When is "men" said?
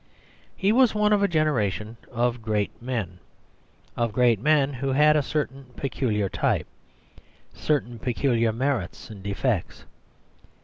2.81-3.19, 4.39-4.73